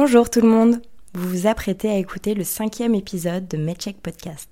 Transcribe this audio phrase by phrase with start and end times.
[0.00, 0.80] Bonjour tout le monde,
[1.12, 4.48] vous vous apprêtez à écouter le cinquième épisode de MedCheck Podcast.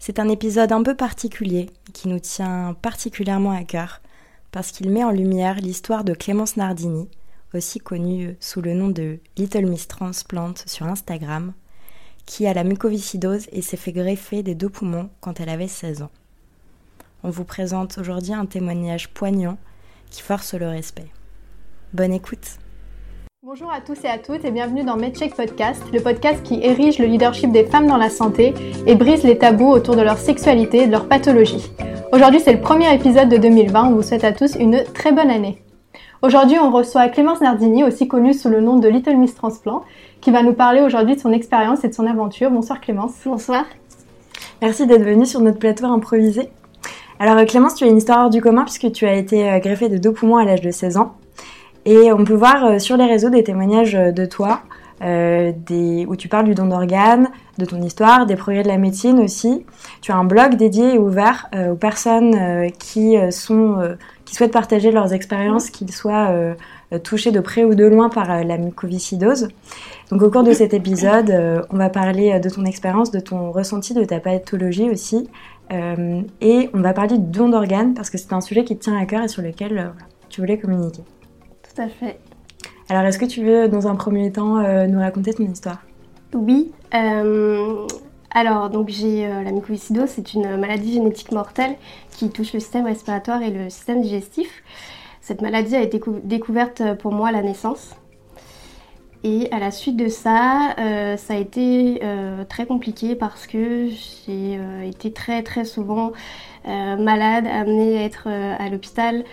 [0.00, 4.00] C'est un épisode un peu particulier qui nous tient particulièrement à cœur
[4.50, 7.08] parce qu'il met en lumière l'histoire de Clémence Nardini,
[7.54, 11.52] aussi connue sous le nom de Little Miss Transplant sur Instagram,
[12.24, 16.02] qui a la mucoviscidose et s'est fait greffer des deux poumons quand elle avait 16
[16.02, 16.10] ans.
[17.22, 19.58] On vous présente aujourd'hui un témoignage poignant
[20.10, 21.06] qui force le respect.
[21.92, 22.58] Bonne écoute
[23.48, 26.98] Bonjour à tous et à toutes et bienvenue dans MedCheck Podcast, le podcast qui érige
[26.98, 28.52] le leadership des femmes dans la santé
[28.88, 31.70] et brise les tabous autour de leur sexualité et de leur pathologie.
[32.10, 35.30] Aujourd'hui c'est le premier épisode de 2020, on vous souhaite à tous une très bonne
[35.30, 35.62] année.
[36.22, 39.84] Aujourd'hui on reçoit Clémence Nardini, aussi connue sous le nom de Little Miss Transplant,
[40.20, 42.50] qui va nous parler aujourd'hui de son expérience et de son aventure.
[42.50, 43.12] Bonsoir Clémence.
[43.24, 43.64] Bonsoir.
[44.60, 46.48] Merci d'être venue sur notre plateau improvisé.
[47.20, 49.98] Alors Clémence, tu as une histoire du commun puisque tu as été euh, greffée de
[49.98, 51.14] deux poumons à l'âge de 16 ans.
[51.86, 54.62] Et on peut voir euh, sur les réseaux des témoignages euh, de toi,
[55.02, 55.52] euh,
[56.08, 59.64] où tu parles du don d'organes, de ton histoire, des progrès de la médecine aussi.
[60.00, 63.14] Tu as un blog dédié et ouvert aux personnes qui
[64.24, 66.32] souhaitent partager leurs expériences, qu'ils soient
[67.02, 69.48] touchés de près ou de loin par la mucoviscidose.
[70.10, 73.92] Donc au cours de cet épisode, on va parler de ton expérience, de ton ressenti,
[73.92, 75.28] de ta pathologie aussi,
[75.70, 78.98] et on va parler du don d'organes parce que c'est un sujet qui te tient
[78.98, 79.92] à cœur et sur lequel
[80.30, 81.02] tu voulais communiquer.
[81.76, 82.18] Tout à fait.
[82.88, 85.82] Alors, est-ce que tu veux, dans un premier temps, euh, nous raconter ton histoire?
[86.32, 86.72] Oui.
[86.94, 87.86] Euh,
[88.30, 91.76] alors, donc j'ai euh, la mucoviscidose, c'est une maladie génétique mortelle
[92.12, 94.62] qui touche le système respiratoire et le système digestif.
[95.20, 97.94] Cette maladie a été découverte pour moi à la naissance.
[99.24, 102.00] Et à la suite de ça, ça a été
[102.48, 106.12] très compliqué parce que j'ai été très très souvent
[106.66, 109.24] malade, amenée à être à l'hôpital.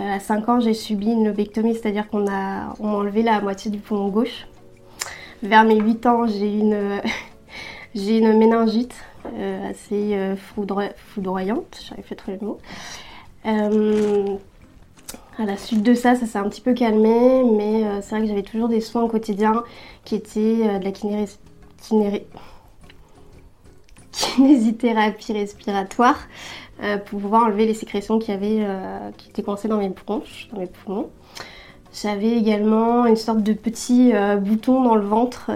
[0.00, 3.78] Euh, à 5 ans, j'ai subi une lobectomie, c'est-à-dire qu'on m'a enlevé la moitié du
[3.78, 4.46] poumon gauche.
[5.42, 7.00] Vers mes 8 ans, j'ai une,
[7.94, 8.94] une méningite
[9.34, 12.58] euh, assez euh, foudroyante, j'arrive pas à trouver le mot.
[15.38, 18.28] à la suite de ça, ça s'est un petit peu calmé, mais c'est vrai que
[18.28, 19.62] j'avais toujours des soins au quotidien
[20.04, 20.92] qui étaient de la
[24.36, 26.18] kinésithérapie respiratoire,
[26.82, 30.48] euh, pour pouvoir enlever les sécrétions qui, avaient, euh, qui étaient coincées dans mes bronches,
[30.52, 31.10] dans mes poumons.
[31.92, 35.50] J'avais également une sorte de petit euh, bouton dans le ventre,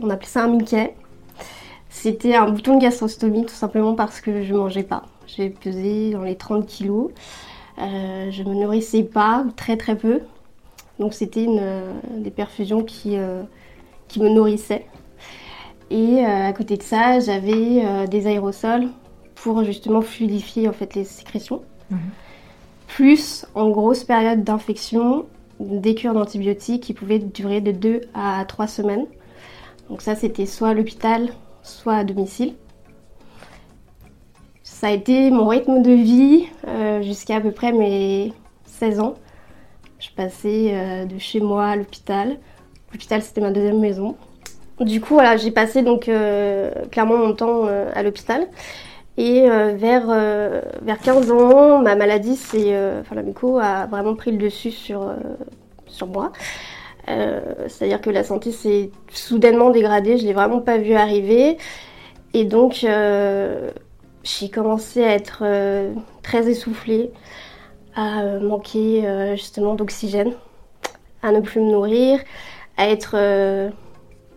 [0.00, 0.94] on appelait ça un Mickey.
[1.90, 5.04] C'était un bouton de gastrostomie tout simplement parce que je mangeais pas.
[5.26, 7.10] J'ai pesé dans les 30 kilos.
[7.78, 10.20] je me nourrissais pas, très très peu.
[10.98, 11.46] Donc c'était
[12.16, 13.18] des perfusions qui,
[14.08, 14.86] qui me nourrissaient.
[15.92, 18.88] Et à côté de ça, j'avais des aérosols
[19.34, 21.62] pour justement fluidifier en fait les sécrétions.
[21.90, 21.98] Mhm.
[22.88, 25.26] Plus en grosse période d'infection,
[25.60, 29.06] des cures d'antibiotiques qui pouvaient durer de 2 à 3 semaines.
[29.88, 31.28] Donc ça c'était soit à l'hôpital,
[31.62, 32.54] soit à domicile.
[34.62, 38.32] Ça a été mon rythme de vie euh, jusqu'à à peu près mes
[38.66, 39.14] 16 ans.
[40.00, 42.38] Je passais euh, de chez moi à l'hôpital.
[42.92, 44.16] L'hôpital c'était ma deuxième maison.
[44.82, 48.46] Du coup voilà, j'ai passé donc euh, clairement mon temps à l'hôpital.
[49.18, 53.22] Et euh, vers, euh, vers 15 ans, ma maladie, euh, enfin la
[53.62, 55.14] a vraiment pris le dessus sur,
[56.06, 56.32] moi.
[57.06, 61.58] C'est-à-dire que la santé s'est soudainement dégradée, je l'ai vraiment pas vu arriver.
[62.32, 62.86] Et donc,
[64.22, 65.44] j'ai commencé à être
[66.22, 67.10] très essoufflée,
[67.94, 70.32] à manquer justement d'oxygène,
[71.22, 72.20] à ne plus me nourrir,
[72.78, 73.16] à être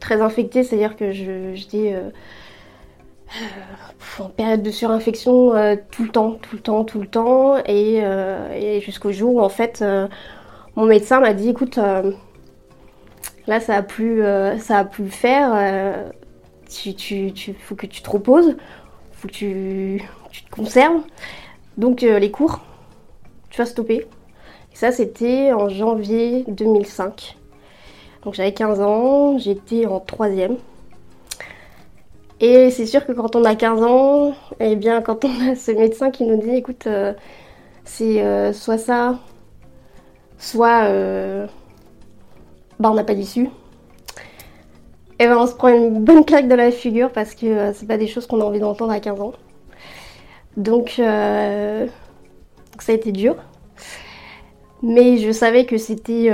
[0.06, 2.10] très infectée, c'est-à-dire que j'étais euh,
[4.20, 8.02] en période de surinfection euh, tout le temps, tout le temps, tout le temps, et,
[8.04, 9.84] euh, jusqu'au jour où en fait
[10.76, 11.80] mon médecin m'a dit écoute,
[13.48, 14.22] là ça a plus,
[14.60, 16.06] ça a plus faire,
[16.70, 18.56] tu, tu, tu, faut que tu te reposes,
[19.14, 21.02] faut que tu, tu te conserves,
[21.78, 22.60] donc les cours,
[23.50, 24.06] tu vas stopper.
[24.72, 27.38] Et ça c'était en janvier 2005.
[28.26, 30.58] Donc j'avais 15 ans, j'étais en troisième.
[32.42, 35.56] Et c'est sûr que quand on a 15 ans, et eh bien quand on a
[35.56, 37.14] ce médecin qui nous dit écoute, euh,
[37.84, 39.20] c'est euh, soit ça,
[40.40, 41.46] soit euh,
[42.80, 43.48] bah, on n'a pas d'issue.
[45.18, 47.88] Et eh ben on se prend une bonne claque de la figure parce que c'est
[47.88, 49.34] pas des choses qu'on a envie d'entendre à 15 ans.
[50.58, 51.86] Donc, ça
[52.88, 53.36] a été dur.
[54.84, 56.30] Mais je savais que c'était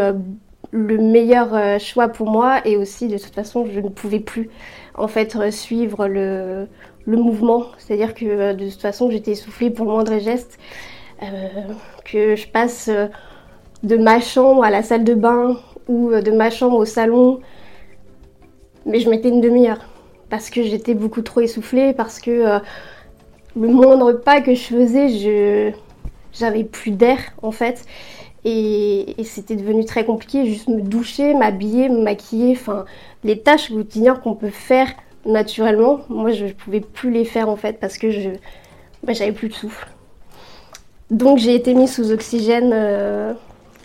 [0.71, 4.49] le meilleur choix pour moi et aussi de toute façon je ne pouvais plus
[4.95, 6.67] en fait suivre le,
[7.05, 7.65] mouvement.
[7.77, 10.57] C'est-à-dire que euh, de toute façon j'étais essoufflée pour le moindre geste.
[11.23, 11.73] Euh,
[12.03, 13.07] que je passe euh,
[13.83, 15.55] de ma chambre à la salle de bain
[15.87, 17.41] ou de ma chambre au salon,
[18.87, 19.85] mais je mettais une demi-heure
[20.29, 22.59] parce que j'étais beaucoup trop essoufflée, parce que euh,
[23.55, 25.75] le moindre pas que je faisais,
[26.33, 27.85] j'avais plus d'air en fait.
[28.43, 32.85] Et, c'était devenu très compliqué, juste me doucher, m'habiller, me maquiller, enfin
[33.23, 34.91] les tâches quotidiennes qu'on peut faire
[35.25, 38.29] naturellement, moi je ne pouvais plus les faire en fait parce que je
[39.03, 39.87] bah, j'avais plus de souffle.
[41.11, 43.33] Donc j'ai été mise sous oxygène euh,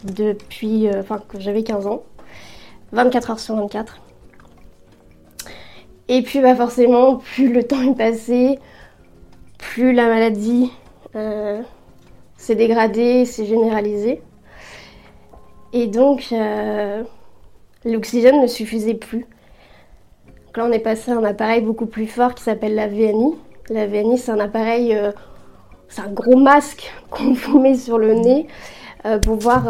[0.04, 2.02] depuis euh, enfin que j'avais 15 ans,
[2.92, 3.98] 24 heures sur 24.
[6.08, 8.58] Et puis bah forcément, plus le temps est passé,
[9.58, 10.70] plus la maladie
[11.16, 11.60] euh,
[12.36, 14.22] s'est dégradée, s'est généralisée.
[15.76, 17.02] Et donc euh,
[17.84, 19.26] l'oxygène ne suffisait plus.
[20.46, 23.34] Donc là on est passé à un appareil beaucoup plus fort qui s'appelle la VNI.
[23.68, 25.12] La VNI c'est un appareil, euh,
[25.88, 28.46] c'est un gros masque qu'on vous met sur le nez
[29.22, 29.68] pour pouvoir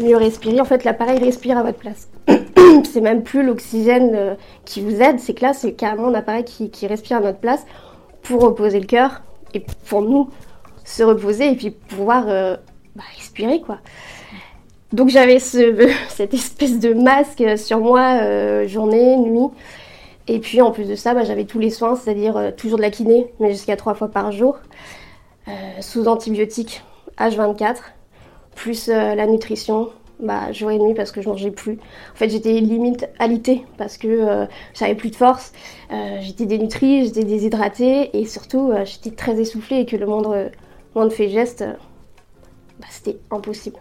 [0.00, 0.60] mieux respirer.
[0.60, 2.08] En fait l'appareil respire à votre place.
[2.84, 4.34] c'est même plus l'oxygène euh,
[4.64, 7.64] qui vous aide, c'est que là, c'est carrément un appareil qui, respire à notre place
[8.22, 9.22] pour reposer le cœur
[9.54, 10.30] et pour nous
[10.84, 12.56] se reposer et puis pouvoir euh,
[12.96, 13.78] bah, respirer, quoi.
[14.92, 15.38] Donc j'avais
[16.08, 19.48] cette espèce de masque sur moi euh, journée, nuit.
[20.28, 22.90] Et puis en plus de ça, bah, j'avais tous les soins, c'est-à-dire toujours de la
[22.90, 24.58] kiné, mais jusqu'à trois fois par jour,
[25.80, 26.84] sous antibiotiques
[27.18, 27.78] H24,
[28.54, 29.90] plus la nutrition,
[30.22, 31.78] bah, jour et nuit parce que je mangeais plus.
[32.12, 35.52] En fait, j'étais limite alitée parce que euh, j'avais plus de force.
[35.90, 40.50] Euh, j'étais dénutrie, j'étais déshydratée et surtout euh, j'étais très essoufflée et que le moindre,
[40.94, 41.64] moindre fait geste,
[42.78, 43.78] bah, c'était impossible.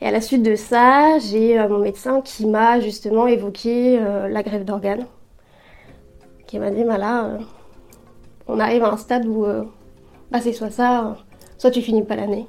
[0.00, 4.64] Et à la suite de ça, j'ai mon médecin qui m'a justement évoqué la grève
[4.64, 5.06] d'organes.
[6.46, 7.38] Qui m'a dit, bah là,
[8.48, 9.44] on arrive à un stade où
[10.30, 11.16] bah, c'est soit ça,
[11.58, 12.46] soit tu finis pas l'année.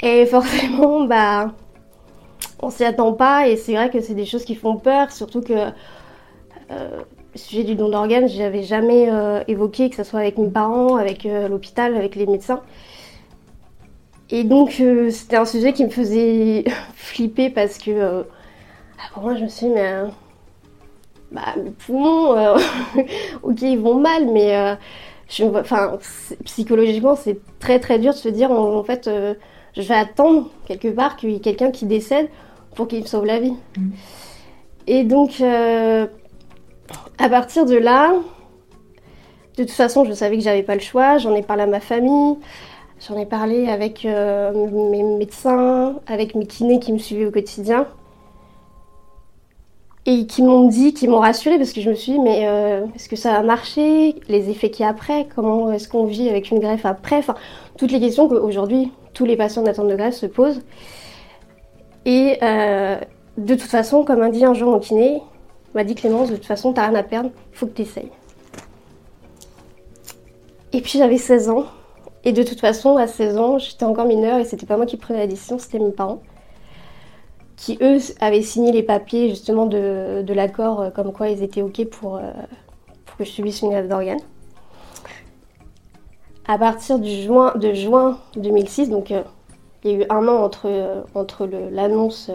[0.00, 1.52] Et forcément, bah,
[2.60, 5.40] on s'y attend pas et c'est vrai que c'est des choses qui font peur, surtout
[5.40, 5.52] que
[6.70, 7.00] euh,
[7.32, 10.96] le sujet du don d'organes, j'avais jamais euh, évoqué, que ce soit avec mes parents,
[10.96, 12.62] avec euh, l'hôpital, avec les médecins.
[14.30, 18.24] Et donc c'était un sujet qui me faisait flipper parce que
[19.12, 20.04] pour moi je me suis dit mais
[21.30, 22.34] bah, mes poumons,
[23.42, 24.76] ok ils vont mal mais
[25.28, 25.98] je, enfin,
[26.44, 29.08] psychologiquement c'est très très dur de se dire en fait
[29.76, 32.28] je vais attendre quelque part qu'il y ait quelqu'un qui décède
[32.74, 33.54] pour qu'il me sauve la vie.
[33.76, 33.90] Mm.
[34.86, 36.06] Et donc, euh,
[37.18, 38.12] à partir de là,
[39.56, 41.18] de toute façon, je savais que j'avais pas le choix.
[41.18, 42.36] J'en ai parlé à ma famille,
[43.00, 44.52] j'en ai parlé avec euh,
[44.90, 47.86] mes médecins, avec mes kinés qui me suivaient au quotidien.
[50.06, 52.84] Et qui m'ont dit, qui m'ont rassuré parce que je me suis dit, mais euh,
[52.94, 55.26] est-ce que ça va marcher Les effets qu'il y a après?
[55.34, 57.16] Comment est-ce qu'on vit avec une greffe après?
[57.16, 57.34] Enfin,
[57.78, 60.60] toutes les questions qu'aujourd'hui, tous les patients d'attente de greffe se posent.
[62.04, 62.98] Et euh,
[63.38, 65.22] de toute façon, comme a dit un jour mon kiné,
[65.74, 68.10] m'a dit Clémence, de toute façon, t'as rien à perdre, faut que tu essayes.
[70.72, 71.64] Et puis j'avais 16 ans.
[72.24, 74.96] Et de toute façon, à 16 ans, j'étais encore mineure et c'était pas moi qui
[74.96, 76.22] prenais la décision, c'était mes parents.
[77.56, 81.84] Qui eux avaient signé les papiers justement de, l'accord euh, comme quoi ils étaient OK
[81.84, 82.22] pour, euh,
[83.06, 84.20] pour que je subisse une grève d'organes
[86.46, 89.22] à partir du juin, de juin 2006, donc euh,
[89.82, 92.30] il y a eu un an entre, entre l'annonce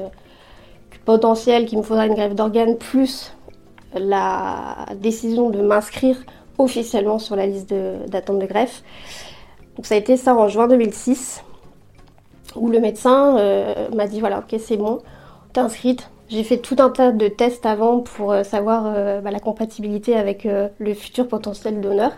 [1.06, 3.33] potentielle qu'il me faudra une grève d'organes, plus
[3.94, 6.18] la décision de m'inscrire
[6.57, 7.73] officiellement sur la liste
[8.07, 8.83] d'attente de, greffe.
[9.80, 11.42] Donc ça a été ça en juin 2006,
[12.57, 13.38] où le médecin
[13.95, 15.00] m'a dit voilà, ok, c'est bon,
[15.54, 16.09] t'es inscrite.
[16.28, 20.94] J'ai fait tout un tas de tests avant pour savoir bah, la compatibilité avec le
[20.94, 22.12] futur potentiel donneur.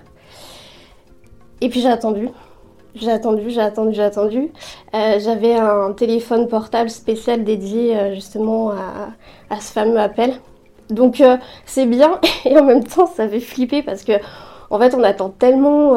[1.62, 2.30] Et puis j'ai attendu.
[2.94, 4.51] J'ai attendu, j'ai attendu, j'ai attendu.
[4.94, 10.34] Euh, j'avais un téléphone portable spécial dédié euh, justement à, ce fameux appel.
[10.89, 14.13] Donc euh, c'est bien et en même temps ça fait flipper parce que
[14.72, 15.96] en fait on attend tellement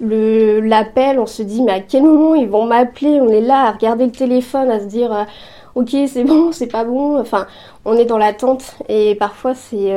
[0.00, 3.20] l'appel, on se dit mais à quel moment ils vont m'appeler?
[3.20, 5.26] On est là à regarder le téléphone, à se dire
[5.74, 7.18] ok c'est bon, c'est pas bon.
[7.18, 7.46] Enfin
[7.84, 9.92] on est dans l'attente et parfois c'est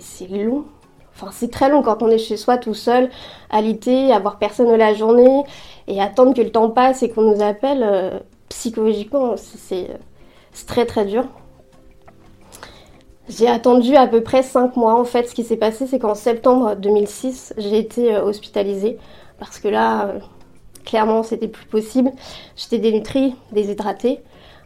[0.00, 0.64] c'est long
[1.20, 3.10] Enfin, c'est très long quand on est chez soi tout seul,
[3.50, 5.42] alité, avoir personne la journée
[5.88, 7.82] et attendre que le temps passe et qu'on nous appelle.
[7.82, 9.88] Euh, psychologiquement, c'est
[10.66, 11.24] très très dur.
[13.28, 14.98] J'ai attendu à peu près 5 mois.
[14.98, 18.98] En fait, ce qui s'est passé, c'est qu'en septembre 2006, j'ai été euh, hospitalisée
[19.38, 20.18] parce que là, euh,
[20.84, 22.10] clairement, c'était plus possible.
[22.56, 24.20] J'étais dénutrie, déshydratée.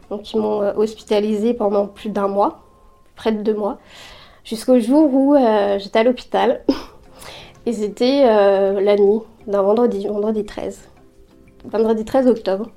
[0.09, 2.63] Donc, ils m'ont hospitalisée pendant plus d'un mois,
[3.15, 3.79] près de deux mois
[4.43, 6.63] jusqu'au jour où euh, j'étais à l'hôpital.
[7.65, 10.89] Et c'était euh, la nuit d'un vendredi, vendredi 13.
[11.65, 12.69] Vendredi 13 octobre.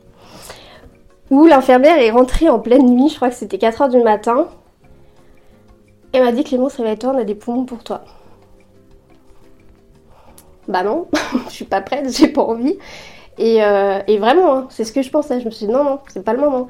[1.30, 4.46] Où l'infirmière est rentrée en pleine nuit, je crois que c'était 4h du matin.
[6.16, 8.02] Elle m'a dit Clémence, réveille-toi, on a des poumons pour toi.
[10.66, 11.08] Bah non,
[11.48, 12.78] je suis pas prête, j'ai pas envie.
[13.36, 15.40] Et, euh, et vraiment, hein, c'est ce que je pensais.
[15.40, 16.68] Je me suis dit non, non, c'est pas le moment.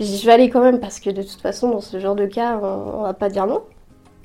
[0.00, 2.58] Je vais aller quand même parce que de toute façon, dans ce genre de cas,
[2.60, 3.62] on, va pas dire non.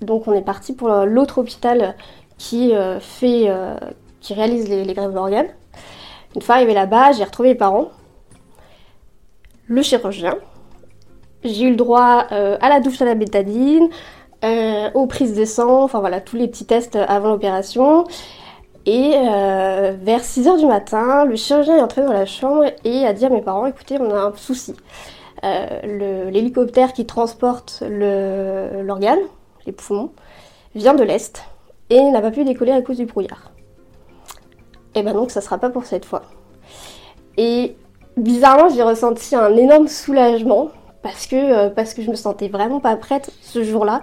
[0.01, 1.95] Donc on est parti pour l'autre hôpital
[2.39, 3.75] qui euh, fait, euh,
[4.21, 5.49] qui réalise les, les greffes d'organes.
[6.35, 7.91] Une fois arrivé là-bas, j'ai retrouvé les parents,
[9.67, 10.39] le chirurgien.
[11.43, 13.89] J'ai eu le droit euh, à la douche à la bétadine,
[14.43, 18.05] euh, aux prises de sang, enfin voilà, tous les petits tests avant l'opération.
[18.85, 23.13] Et euh, vers 6h du matin, le chirurgien est entré dans la chambre et a
[23.13, 24.75] dit à mes parents, écoutez, on a un souci.
[25.43, 29.19] L'hélicoptère qui transporte l'organe,
[29.65, 30.11] les poumons,
[30.73, 31.43] vient de l'Est
[31.89, 33.51] et n'a pas pu décoller à cause du brouillard.
[34.95, 36.21] Et ben donc ça sera pas pour cette fois.
[37.35, 37.75] Et
[38.15, 40.69] bizarrement, j'ai ressenti un énorme soulagement
[41.03, 44.01] parce que, euh, parce que je me sentais vraiment pas prête ce jour-là.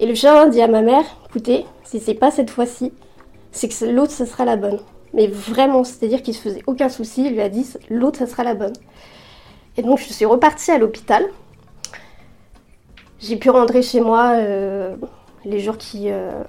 [0.00, 2.92] Et le chirurgien dit à ma mère, écoutez, si c'est pas cette fois-ci,
[3.52, 4.80] c'est que l'autre, ça sera la bonne.
[5.12, 8.42] Mais vraiment, c'est-à-dire qu'il se faisait aucun souci, il lui a dit, l'autre, ça sera
[8.42, 8.72] la bonne.
[9.76, 11.24] Et donc, je suis repartie à l'hôpital.
[13.20, 14.96] J'ai pu rentrer chez moi euh,
[15.44, 16.42] les jours qui, euh,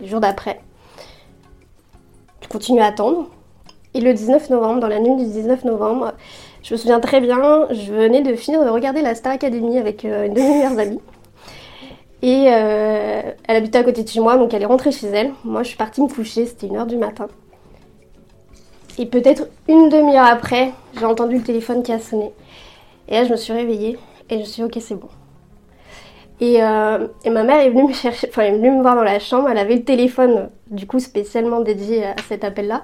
[0.00, 0.60] les jours d'après.
[2.42, 3.28] Je continue à attendre.
[3.94, 6.12] Et le 19 novembre, dans la nuit du 19 novembre,
[6.66, 10.04] je me souviens très bien, je venais de finir de regarder la Star Academy avec
[10.04, 11.00] euh, une de mes meilleures amies.
[12.22, 15.30] Et euh, elle habitait à côté de chez moi, donc elle est rentrée chez elle.
[15.44, 17.28] Moi, je suis partie me coucher, c'était 1h du matin.
[18.98, 22.32] Et peut-être une demi-heure après, j'ai entendu le téléphone qui a sonné.
[23.06, 23.96] Et là, je me suis réveillée
[24.28, 25.08] et je me suis dit, ok, c'est bon.
[26.40, 29.20] Et, euh, ma mère est venue me chercher, enfin, est venue me voir dans la
[29.20, 29.48] chambre.
[29.48, 32.82] Elle avait le téléphone, du coup, spécialement dédié à cet appel-là.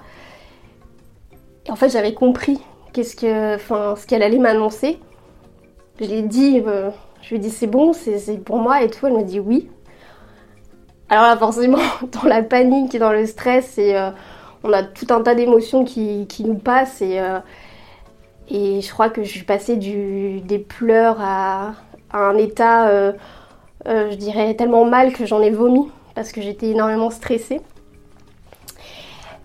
[1.66, 2.60] Et en fait, j'avais compris
[2.92, 4.98] qu'est-ce que, enfin, ce qu'elle allait m'annoncer.
[6.00, 6.90] Je lui ai dit, euh,
[7.22, 9.06] je lui ai dit, c'est bon, c'est pour moi et tout.
[9.06, 9.68] Elle me dit oui.
[11.08, 11.78] Alors là, forcément,
[12.22, 14.10] dans la panique et dans le stress, euh,
[14.64, 17.02] on a tout un tas d'émotions qui, nous passent.
[17.02, 17.38] Et, euh,
[18.48, 21.74] et je crois que je suis passée des pleurs à,
[22.10, 23.12] à un état,
[23.86, 27.60] je dirais, tellement mal que j'en ai vomi parce que j'étais énormément stressée.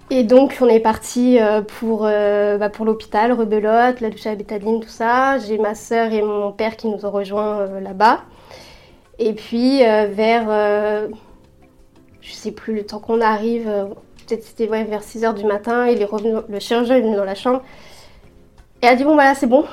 [0.10, 4.36] Et donc on est parti euh, pour, euh, bah, pour l'hôpital, rebelote, la douche à
[4.36, 5.38] bétadine, tout ça.
[5.40, 8.22] J'ai ma sœur et mon père qui nous ont rejoints euh, là-bas.
[9.20, 11.10] Et puis vers,
[12.22, 13.66] je sais plus le temps qu'on arrive,
[14.28, 17.34] peut-être c'était vers 6h du matin, il est revenu, le chirurgien est venu dans la
[17.34, 17.64] chambre
[18.84, 19.66] et a dit bon voilà c'est bon,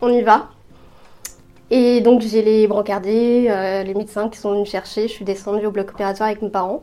[0.00, 0.48] on y va.
[1.70, 3.42] Et donc j'ai les brancardiers,
[3.84, 6.50] les médecins qui sont venus me chercher, je suis descendue au bloc opératoire avec mes
[6.50, 6.82] parents.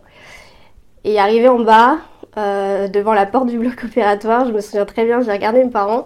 [1.04, 1.98] Et arrivée en bas,
[2.38, 5.70] euh, devant la porte du bloc opératoire, je me souviens très bien, j'ai regardé mes
[5.70, 6.06] parents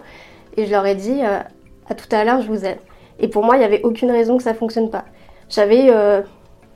[0.56, 1.40] et je leur ai dit euh,
[1.88, 2.78] à tout à l'heure, je vous aime.
[3.18, 5.04] Et pour moi, il n'y avait aucune raison que ça fonctionne pas.
[5.48, 6.22] J'avais, euh,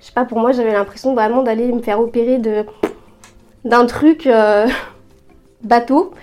[0.00, 2.64] je sais pas, pour moi, j'avais l'impression vraiment d'aller me faire opérer de
[3.64, 4.28] d'un truc
[5.62, 6.14] bateau,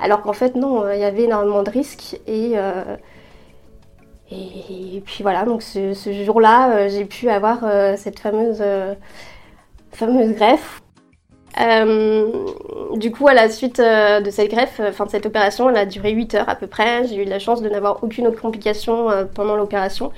[0.00, 2.54] alors qu'en fait non, il y avait énormément de risques et
[4.32, 7.60] et, puis voilà, donc ce, ce jour-là, j'ai pu avoir
[7.96, 8.62] cette fameuse
[9.92, 10.82] fameuse greffe.
[11.58, 12.30] Euh,
[12.94, 15.86] du coup, à la suite euh, de cette greffe, enfin de cette opération, elle a
[15.86, 17.06] duré 8 heures à peu près.
[17.08, 20.12] J'ai eu la chance de n'avoir aucune autre complication euh, pendant l'opération.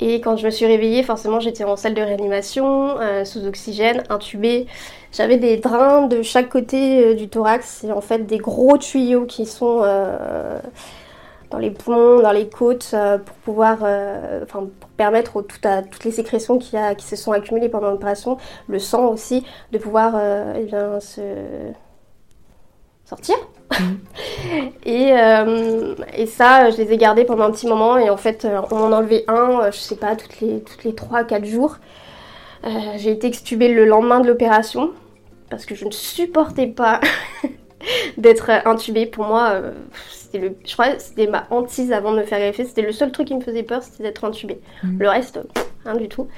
[0.00, 4.04] Et quand je me suis réveillée, forcément, j'étais en salle de réanimation, euh, sous oxygène,
[4.10, 4.66] intubée.
[5.12, 9.26] J'avais des drains de chaque côté euh, du thorax et en fait des gros tuyaux
[9.26, 10.60] qui sont euh,
[11.50, 15.58] dans les poumons, dans les côtes, euh, pour pouvoir, euh, enfin, pour permettre aux- tout
[15.64, 18.36] à- toutes les sécrétions qui, a- qui se sont accumulées pendant l'opération,
[18.68, 21.20] le sang aussi, de pouvoir euh, eh bien, se
[23.04, 23.36] sortir.
[24.84, 28.46] et, euh, et ça, je les ai gardés pendant un petit moment et en fait,
[28.70, 31.76] on m'en a enlevé un, je sais pas, toutes les, toutes les 3-4 jours.
[32.64, 34.90] Euh, j'ai été extubée le lendemain de l'opération
[35.50, 37.00] parce que je ne supportais pas
[38.16, 39.06] d'être intubée.
[39.06, 39.60] Pour moi,
[40.30, 42.64] c'était le, je crois que c'était ma hantise avant de me faire greffer.
[42.64, 44.60] C'était le seul truc qui me faisait peur, c'était d'être intubée.
[44.82, 44.98] Mhm.
[44.98, 46.28] Le reste, pff, rien du tout.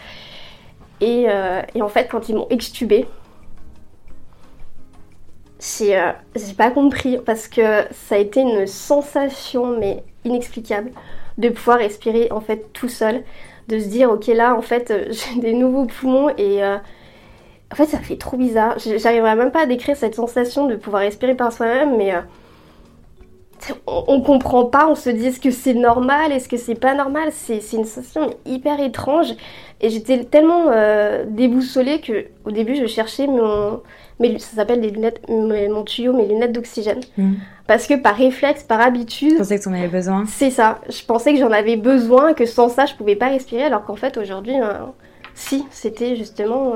[1.01, 3.07] Et, euh, et en fait, quand ils m'ont extubée,
[5.61, 10.91] j'ai euh, j'ai pas compris parce que ça a été une sensation mais inexplicable
[11.39, 13.23] de pouvoir respirer en fait tout seul,
[13.69, 16.77] de se dire ok là en fait euh, j'ai des nouveaux poumons et euh,
[17.73, 18.79] en fait ça fait trop bizarre.
[18.79, 22.13] J'arriverai même pas à décrire cette sensation de pouvoir respirer par soi-même mais
[23.87, 26.95] on, on comprend pas, on se dit est-ce que c'est normal, est-ce que c'est pas
[26.95, 29.35] normal, c'est une sensation hyper étrange
[29.81, 33.81] et j'étais tellement euh, déboussolée que au début je cherchais mon,
[34.19, 37.37] mes, ça s'appelle des lunettes, mon tuyau, mes lunettes d'oxygène Mhm.
[37.67, 40.25] parce que par réflexe, par Je habitude, pensais que tu en avais besoin.
[40.27, 40.81] c'est ça.
[40.89, 43.97] Je pensais que j'en avais besoin, que sans ça je pouvais pas respirer alors qu'en
[43.97, 44.73] fait aujourd'hui euh,
[45.35, 46.73] si, c'était justement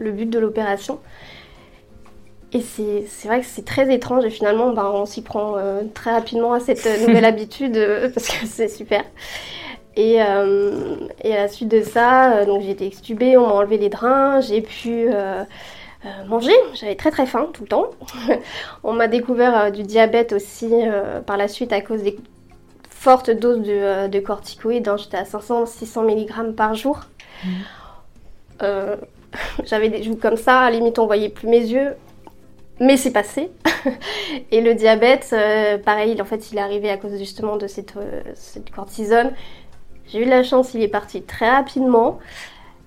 [0.00, 0.98] le but de l'opération.
[2.54, 5.56] Et c'est vrai que c'est très étrange et finalement ben, on s'y prend
[5.94, 7.74] très rapidement à cette nouvelle habitude
[8.14, 9.02] parce que c'est super.
[9.96, 10.44] Et, et, à
[11.24, 15.10] la suite de ça, donc j'ai été extubée, on m'a enlevé les drains, j'ai pu
[16.04, 16.54] euh, manger.
[16.74, 17.90] J'avais très très faim tout le temps.
[18.82, 22.18] on m'a découvert euh, du diabète aussi euh, par la suite à cause des
[22.90, 24.88] fortes doses de, corticoïdes.
[24.88, 24.96] Hein.
[24.96, 27.02] J'étais à 500-600 mg par jour.
[27.44, 28.66] Mmh.
[29.64, 31.94] J'avais des joues comme ça, à la limite on voyait plus mes yeux.
[32.80, 33.50] Mais c'est passé.
[34.50, 35.34] et le diabète,
[35.84, 37.94] pareil, en fait, il est arrivé à cause justement de cette,
[38.34, 39.32] cette cortisone.
[40.08, 42.18] J'ai eu de la chance, il est parti très rapidement.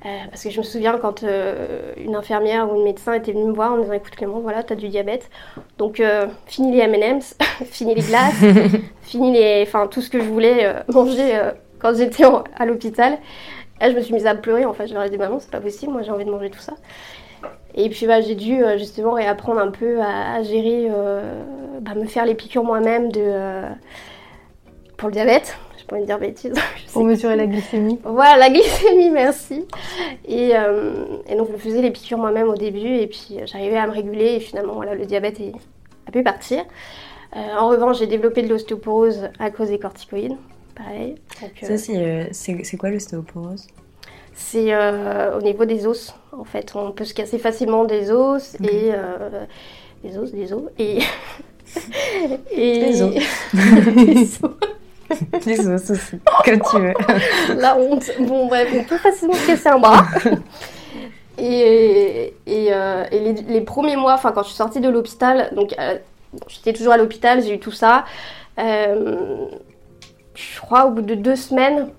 [0.06, 3.46] Euh, parce que je me souviens quand euh, une infirmière ou une médecin était venue
[3.46, 5.32] me voir en me disant écoute Clément, voilà, t'as du diabète.
[5.80, 8.36] Donc euh, fini les M&M's, fini les glaces,
[9.02, 11.42] fini les, enfin tout ce que je voulais manger
[11.80, 12.24] quand j'étais
[12.56, 13.18] à l'hôpital.
[13.82, 14.86] Là, je me suis mise à pleurer en fait.
[14.86, 16.74] Je leur ai dit maman, c'est pas possible, moi j'ai envie de manger tout ça.
[17.76, 20.90] Et puis bah, j'ai dû justement réapprendre un peu à, gérer,
[21.82, 23.62] bah, me faire les piqûres moi-même de
[24.98, 25.58] pour le diabète
[25.92, 26.54] envie de dire bêtises.
[26.94, 28.00] Pour mesurer la glycémie.
[28.04, 29.66] Voilà, la glycémie, merci.
[30.26, 33.78] Et, euh, et, donc je faisais les piqûres moi-même au début et puis euh, j'arrivais
[33.78, 35.40] à me réguler et finalement voilà, le diabète
[36.08, 36.64] a pu partir.
[37.36, 40.38] Euh, en revanche, j'ai développé de l'ostéoporose à cause des corticoïdes.
[40.76, 41.16] Pareil.
[41.62, 43.68] Ça, c'est quoi l'ostéoporose?
[44.36, 44.76] C'est
[45.34, 46.74] au niveau des os, en fait.
[46.76, 48.92] On peut se casser facilement des os et...
[50.04, 50.64] des os, des os.
[50.78, 51.00] Et...
[52.52, 52.80] et...
[52.92, 53.02] Des
[54.44, 54.50] os.
[55.46, 56.94] Les os aussi, comme tu veux.
[57.56, 58.12] La honte.
[58.20, 60.06] Bon, bref, on peut facilement se casser un bras.
[61.38, 65.98] Et, et, euh, les, premiers mois, enfin quand je suis sortie de l'hôpital, donc euh,
[66.48, 68.06] j'étais toujours à l'hôpital, j'ai eu tout ça.
[68.58, 69.48] Euh,
[70.34, 71.90] je crois au bout de deux semaines,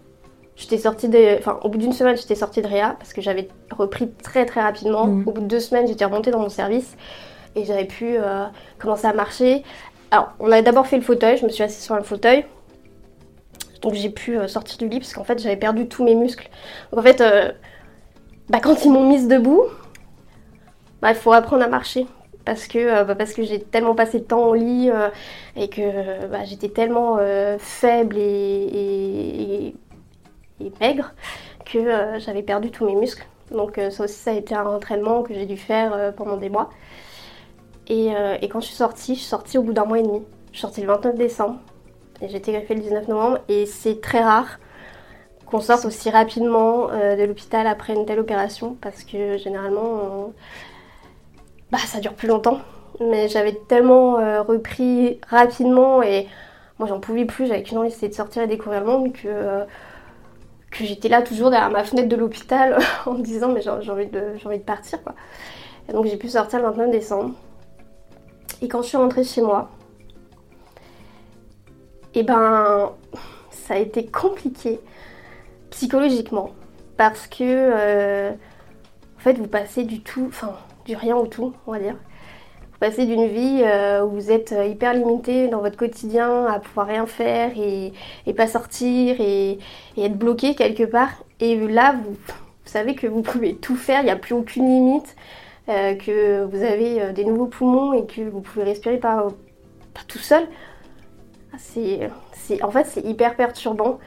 [0.57, 3.49] j'étais sortie de, enfin au bout d'une semaine, j'étais sortie de Réa parce que j'avais
[3.71, 5.07] repris très très rapidement.
[5.07, 5.25] Mm.
[5.27, 6.97] Au bout de deux semaines, j'étais remontée dans mon service
[7.55, 8.17] et j'avais pu
[8.79, 9.63] commencer à marcher.
[10.11, 12.45] Alors, on avait d'abord fait le fauteuil, je me suis assise sur un fauteuil.
[13.83, 16.49] Donc j'ai pu euh, sortir du lit parce qu'en fait j'avais perdu tous mes muscles.
[16.91, 17.53] Donc en fait, euh,
[18.49, 19.63] bah, quand ils m'ont mise debout,
[21.03, 22.07] bah, il faut apprendre à marcher.
[22.45, 24.91] Parce que, euh, bah, parce que j'ai tellement passé de temps au lit
[25.57, 27.19] et que bah, j'étais tellement
[27.59, 29.75] faible et, et,
[30.81, 31.15] maigre
[31.65, 33.27] que j'avais perdu tous mes muscles.
[33.51, 36.71] Donc ça aussi ça a été un entraînement que j'ai dû faire pendant des mois.
[37.89, 38.09] Et,
[38.41, 40.23] et, quand je suis sortie, je suis sortie au bout d'un mois et demi.
[40.51, 41.59] Je suis sortie le 29 décembre.
[42.23, 44.59] J'ai été greffée le 19 novembre et c'est très rare
[45.47, 50.33] qu'on sorte aussi rapidement euh, de l'hôpital après une telle opération parce que généralement
[51.71, 52.61] bah, ça dure plus longtemps.
[53.01, 56.27] Mais j'avais tellement euh, repris rapidement et
[56.79, 59.65] moi j'en pouvais plus, j'avais qu'une envie c'était de sortir et découvrir le monde que,
[60.81, 64.35] j'étais là toujours derrière ma fenêtre de l'hôpital en me disant mais j'ai envie, de,
[64.45, 65.15] envie de partir quoi.
[65.93, 67.35] Donc j'ai pu sortir le 29 décembre.
[68.63, 69.71] Et quand je suis rentrée chez moi,
[72.15, 72.93] et eh ben
[73.51, 74.81] ça a été compliqué
[75.71, 76.53] psychologiquement
[76.97, 80.55] parce que euh, en fait vous passez du tout, enfin
[80.87, 81.97] du rien au tout, on va dire.
[82.77, 86.89] Vous passez d'une vie euh, où vous êtes hyper limité dans votre quotidien à pouvoir
[86.89, 87.93] rien faire et,
[88.35, 89.59] pas sortir et,
[89.97, 91.25] être bloqué quelque part.
[91.41, 92.17] Et là, vous,
[92.67, 95.17] savez que vous pouvez tout faire, il n'y a plus aucune limite,
[95.71, 99.01] euh, que vous avez des nouveaux poumons et que vous pouvez respirer
[100.07, 100.47] tout seul.
[101.57, 102.11] C'est,
[102.63, 103.99] en fait, c'est hyper perturbant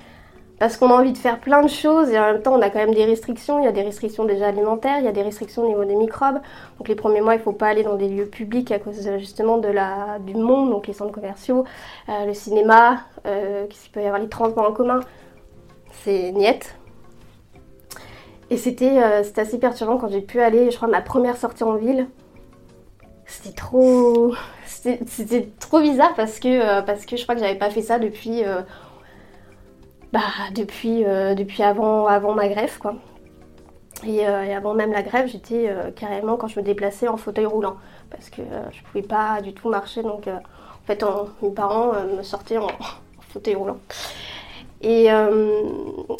[0.60, 2.70] parce qu'on a envie de faire plein de choses et en même temps, on a
[2.70, 3.60] quand même des restrictions.
[3.60, 5.96] Il y a des restrictions déjà alimentaires, il y a des restrictions au niveau des
[5.96, 6.40] microbes.
[6.78, 9.10] Donc les premiers mois, il ne faut pas aller dans des lieux publics à cause
[9.18, 11.64] justement de la, du monde, donc les centres commerciaux,
[12.10, 15.00] euh, le cinéma, euh, qu'il peut y avoir les transports en commun.
[16.04, 16.76] C'est niette.
[18.50, 21.64] Et c'était, euh, c'était assez perturbant quand j'ai pu aller, je crois, ma première sortie
[21.64, 22.08] en ville.
[23.26, 24.34] C'était trop
[24.82, 28.00] c'était trop bizarre parce que, euh, parce que je crois que j'avais pas fait ça
[28.00, 28.62] depuis, euh,
[30.14, 30.22] bah,
[30.56, 32.78] depuis, euh, depuis avant, avant ma greffe.
[32.80, 32.96] Quoi.
[34.06, 37.76] Et, avant même la grève, j'étais carrément, quand je me déplaçais, en fauteuil roulant.
[38.10, 38.42] Parce que
[38.72, 40.04] je pouvais pas du tout marcher.
[40.04, 41.04] Donc, en fait,
[41.42, 42.70] mes parents me sortaient en
[43.34, 43.78] fauteuil roulant.
[44.86, 45.62] Euh,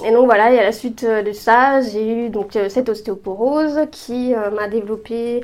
[0.06, 2.90] et, donc voilà, et à la suite euh, de ça, j'ai eu donc euh, cette
[2.90, 5.44] ostéoporose qui m'a développé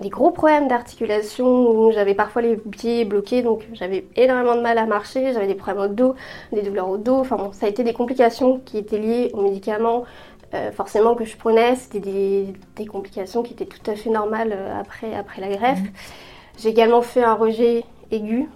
[0.00, 4.78] des gros problèmes d'articulation où j'avais parfois les pieds bloqués, donc j'avais énormément de mal
[4.78, 6.14] à marcher, j'avais des problèmes au dos,
[6.52, 9.42] des douleurs au dos, enfin bon, ça a été des complications qui étaient liées aux
[9.42, 10.04] médicaments
[10.76, 15.40] forcément que je prenais, c'était des, complications qui étaient tout à fait normales après, après
[15.40, 15.80] la greffe.
[15.80, 15.92] Mmh.
[16.58, 18.46] J'ai également fait un rejet aigu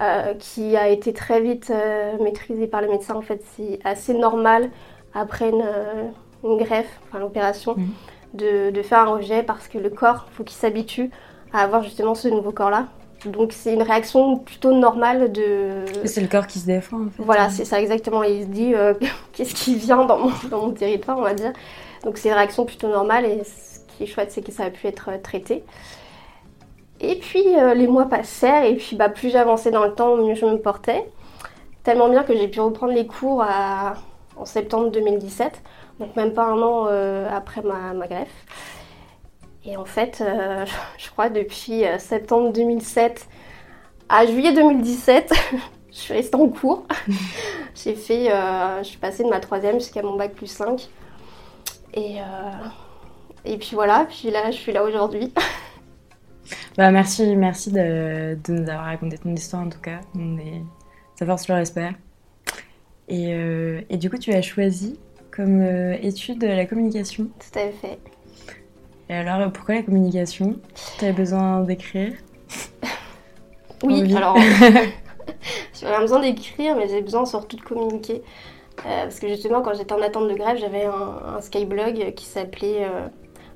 [0.00, 3.14] euh, qui a été très vite euh, maîtrisé par le médecin.
[3.14, 4.70] En fait, c'est assez normal
[5.14, 5.64] après une,
[6.44, 7.88] une greffe, enfin l'opération, Mhm.
[8.34, 11.10] de, de faire un rejet parce que le corps, faut qu'il s'habitue
[11.52, 12.88] à avoir justement ce nouveau corps-là.
[13.26, 15.84] Donc c'est une réaction plutôt normale de...
[16.04, 17.22] C'est le corps qui se défend en fait.
[17.22, 18.22] Voilà, c'est ça exactement.
[18.22, 18.92] Il se dit euh,
[19.32, 21.52] qu'est-ce qui vient dans mon, dans mon territoire, on va dire.
[22.04, 24.70] Donc c'est une réaction plutôt normale et ce qui est chouette, c'est que ça a
[24.70, 25.64] pu être euh, traité.
[27.00, 30.34] Et puis euh, les mois passèrent et puis bah, plus j'avançais dans le temps, mieux
[30.34, 31.04] je me portais.
[31.82, 33.94] Tellement bien que j'ai pu reprendre les cours à-
[34.36, 35.62] en septembre 2017,
[36.00, 38.46] donc même pas un an euh, après ma, ma greffe.
[39.64, 40.64] Et en fait, euh,
[40.98, 43.26] je crois depuis septembre 2007
[44.08, 45.32] à juillet 2017,
[45.92, 46.84] je suis restée en cours.
[47.74, 48.26] J'ai fait,
[48.78, 50.88] je suis passée de ma troisième jusqu'à mon bac plus 5.
[51.94, 52.16] Et,
[53.44, 55.32] et puis voilà, puis là, je suis là aujourd'hui.
[56.76, 60.00] Bah, merci, merci de, de nous avoir raconté ton histoire en tout cas.
[60.16, 60.62] On est...
[61.16, 61.90] Ça force le respect.
[63.08, 64.98] Et, euh, et du coup, tu as choisi
[65.30, 67.24] comme euh, étude la communication.
[67.24, 67.98] Tout à fait.
[69.08, 70.58] Et alors, pourquoi la communication?
[70.98, 72.12] Tu avais besoin d'écrire?
[73.82, 74.38] Oui, alors,
[75.74, 78.22] j'avais besoin d'écrire, mais j'ai besoin surtout de communiquer.
[78.78, 82.24] Euh, parce que justement, quand j'étais en attente de grève, j'avais un, un skyblog qui
[82.24, 82.88] s'appelait.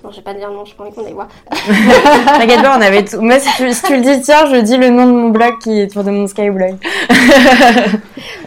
[0.04, 1.26] Non, je vais pas dire nom, je pas envie qu'on les voit.
[1.50, 3.20] T'inquiète pas, on avait tout.
[3.20, 5.58] Moi, si tu, si tu le dis, tiens, je dis le nom de mon blog
[5.60, 6.76] qui est autour de mon Skyblog.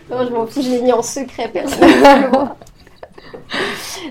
[0.10, 1.90] Non, je m'en fiche, je l'ai mis en secret, personne.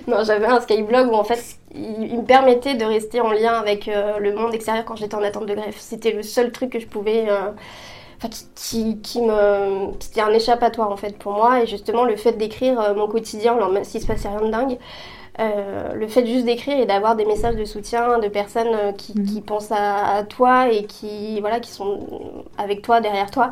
[0.07, 1.43] Non, j'avais un skyblog où en fait
[1.75, 5.15] il, il me permettait de rester en lien avec euh, le monde extérieur quand j'étais
[5.15, 5.79] en attente de greffe.
[5.79, 7.27] C'était le seul truc que je pouvais.
[7.29, 7.51] euh,
[8.19, 9.93] Enfin, qui, qui, qui me.
[9.99, 11.63] C'était un échappatoire en fait pour moi.
[11.63, 14.51] Et justement, le fait d'écrire euh, mon quotidien, alors même s'il se passait rien de
[14.51, 14.79] dingue,
[15.41, 19.15] euh, le fait juste d'écrire et d'avoir des messages de soutien de personnes euh, qui,
[19.15, 19.25] Mhm.
[19.25, 23.51] qui pensent à, à toi et qui, voilà, qui sont avec toi, derrière toi,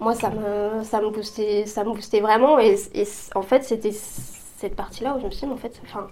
[0.00, 2.58] moi ça me, ça me, boostait, ça me boostait vraiment.
[2.58, 5.80] Et, et en fait, c'était cette partie-là où je me suis dit, mais en fait,
[5.84, 6.08] enfin,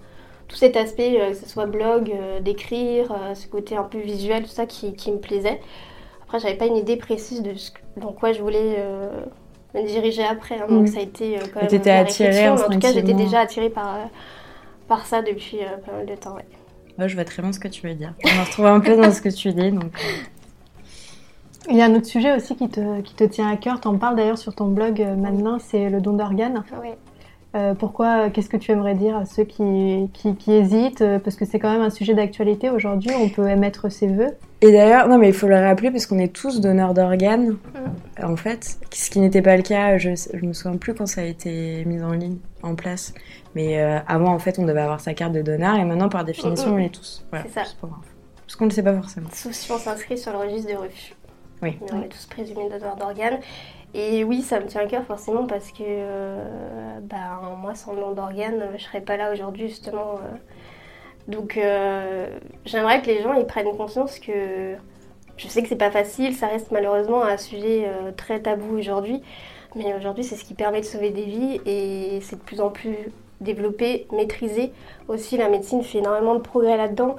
[0.47, 3.99] tout cet aspect, euh, que ce soit blog, euh, d'écrire, euh, ce côté un peu
[3.99, 5.61] visuel, tout ça qui, qui me plaisait.
[6.23, 9.09] Après, j'avais pas une idée précise de ce, que- dans quoi je voulais euh,
[9.75, 10.59] me diriger après.
[10.59, 10.67] hein.
[10.69, 10.87] donc Mhm.
[10.87, 13.97] ça a été quand même la attirée en tout cas, j'étais déjà attirée par,
[14.91, 16.35] par ça depuis euh, pas mal de temps.
[16.35, 17.07] ouais.
[17.07, 18.13] Je vois très bien ce que tu veux dire.
[18.25, 19.71] On en retrouve un peu dans ce que tu dis.
[19.71, 23.55] Donc, euh, Il y a un autre sujet aussi qui te, qui te tient à
[23.55, 26.65] cœur, t'en parles d'ailleurs sur ton blog euh, maintenant, c'est le don d'organes.
[27.53, 31.01] Euh, pourquoi, qu'est-ce que tu aimerais dire à ceux qui, qui, qui hésitent?
[31.01, 34.29] Euh, Parce que c'est quand même un sujet d'actualité aujourd'hui, on peut émettre ses vœux.
[34.61, 37.57] Et d'ailleurs, non, mais il faut le rappeler parce qu'on est tous donneurs d'organes,
[38.23, 38.77] en fait.
[38.93, 41.83] Ce qui n'était pas le cas, je, je me souviens plus quand ça a été
[41.85, 43.13] mis en ligne, en place.
[43.55, 46.23] Mais euh, avant, en fait, on devait avoir sa carte de donneur et maintenant, par
[46.23, 46.73] définition, Mhm.
[46.75, 47.25] on l'est tous.
[47.31, 47.63] Voilà, C'est ça.
[47.63, 47.89] juste pour.
[47.89, 49.27] Parce qu'on ne le sait pas forcément.
[49.33, 51.15] Sauf si on s'inscrit sur le registre de refus.
[51.63, 51.77] Oui.
[51.81, 53.39] Mais on est tous présumés donneurs d'organes.
[53.93, 58.11] Et oui, ça me tient à cœur forcément parce que euh, bah, moi, sans don
[58.13, 60.15] d'organes, je serais pas là aujourd'hui justement.
[60.15, 60.37] euh.
[61.27, 62.27] Donc euh,
[62.65, 64.75] j'aimerais que les gens ils prennent conscience que
[65.37, 69.21] je sais que c'est pas facile, ça reste malheureusement un sujet euh, très tabou aujourd'hui.
[69.75, 72.69] Mais aujourd'hui, c'est ce qui permet de sauver des vies et c'est de plus en
[72.69, 72.97] plus
[73.39, 74.71] développé, maîtrisé.
[75.07, 77.15] Aussi, la médecine fait énormément de progrès là-dedans.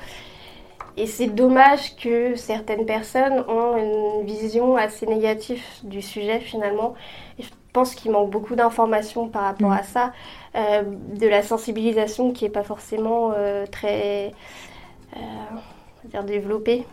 [0.97, 6.95] Et c'est dommage que certaines personnes ont une vision assez négative du sujet finalement.
[7.39, 9.79] Et je pense qu'il manque beaucoup d'informations par rapport Mm.
[9.79, 10.13] à ça,
[10.55, 14.33] euh, de la sensibilisation qui n'est pas forcément euh, très
[15.17, 16.85] euh, développée.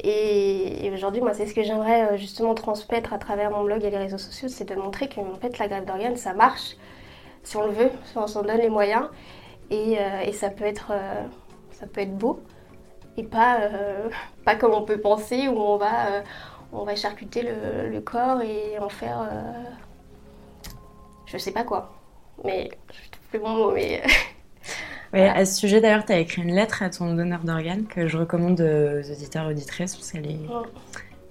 [0.00, 3.90] Et, et aujourd'hui, moi, c'est ce que j'aimerais justement transmettre à travers mon blog et
[3.90, 6.76] les réseaux sociaux, c'est de montrer que en fait, la greffe d'organes, ça marche
[7.42, 9.06] si on le veut, si on s'en donne les moyens.
[9.70, 10.92] Et, et ça peut être,
[11.72, 12.40] ça peut être beau
[13.18, 14.08] et pas, euh,
[14.44, 16.20] pas comme on peut penser où on va, euh,
[16.72, 19.52] on va charcuter le, le corps et en faire, euh,
[21.26, 21.90] je sais pas quoi.
[22.44, 24.02] Mais je trouve plus bon mot, mais
[25.12, 25.34] Voilà.
[25.36, 28.18] À ce sujet, d'ailleurs, tu as écrit une lettre à ton donneur d'organes que je
[28.18, 30.38] recommande aux auditeurs et auditrices parce qu'elle est,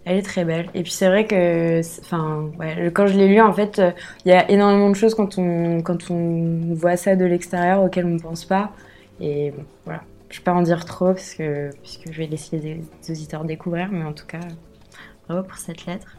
[0.05, 0.69] elle est très belle.
[0.73, 3.81] Et puis c'est vrai que, enfin, ouais, le- quand je l'ai lu, en fait,
[4.25, 8.05] il y a énormément de choses quand on, quand on voit ça de l'extérieur auxquelles
[8.05, 8.71] on ne pense pas.
[9.21, 12.27] Et bon, voilà, je ne vais pas en dire trop parce que, puisque je vais
[12.27, 14.39] laisser les, les auditeurs découvrir, mais en tout cas,
[15.27, 16.17] bravo pour cette lettre.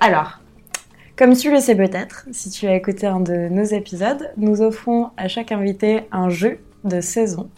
[0.00, 0.40] Alors,
[1.16, 5.10] comme tu le sais peut-être, si tu as écouté un de nos épisodes, nous offrons
[5.16, 7.50] à chaque invité un jeu de saison.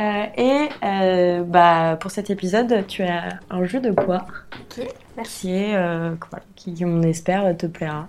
[0.00, 4.86] Euh, et euh, bah, pour cet épisode, tu as un jeu de poire ok,
[5.18, 5.40] merci.
[5.40, 8.08] qui, est, euh, voilà, qui, on espère, te plaira.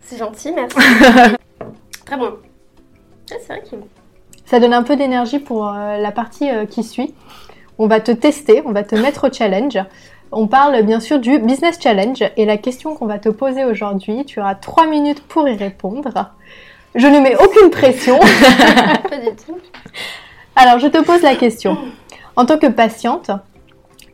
[0.00, 0.76] C'est gentil, merci.
[2.06, 2.30] Très bon.
[2.30, 2.38] Ouais,
[3.28, 3.88] c'est vrai qu'il est bon.
[4.50, 7.14] Ça donne un peu d'énergie pour euh, la partie euh, qui suit.
[7.78, 9.78] On va te tester, on va te mettre au challenge.
[10.32, 14.24] On parle bien sûr du business challenge et la question qu'on va te poser aujourd'hui,
[14.24, 16.32] tu auras trois minutes pour y répondre.
[16.96, 18.18] Je ne mets aucune pression.
[19.08, 19.56] Pas du tout.
[20.56, 21.78] Alors, je te pose la question.
[22.34, 23.30] En tant que patiente,